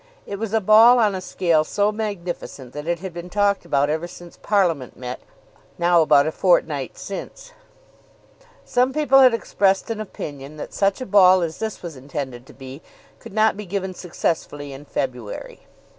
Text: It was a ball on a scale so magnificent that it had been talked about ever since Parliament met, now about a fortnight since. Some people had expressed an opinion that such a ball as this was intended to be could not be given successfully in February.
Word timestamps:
It 0.25 0.39
was 0.39 0.51
a 0.51 0.59
ball 0.59 0.97
on 0.97 1.13
a 1.13 1.21
scale 1.21 1.63
so 1.63 1.91
magnificent 1.91 2.73
that 2.73 2.87
it 2.87 3.01
had 3.01 3.13
been 3.13 3.29
talked 3.29 3.65
about 3.65 3.87
ever 3.87 4.07
since 4.07 4.35
Parliament 4.41 4.97
met, 4.97 5.19
now 5.77 6.01
about 6.01 6.25
a 6.25 6.31
fortnight 6.31 6.97
since. 6.97 7.51
Some 8.65 8.93
people 8.93 9.19
had 9.19 9.35
expressed 9.35 9.91
an 9.91 10.01
opinion 10.01 10.57
that 10.57 10.73
such 10.73 11.01
a 11.01 11.05
ball 11.05 11.43
as 11.43 11.59
this 11.59 11.83
was 11.83 11.95
intended 11.95 12.47
to 12.47 12.53
be 12.53 12.81
could 13.19 13.31
not 13.31 13.55
be 13.55 13.67
given 13.67 13.93
successfully 13.93 14.73
in 14.73 14.85
February. 14.85 15.67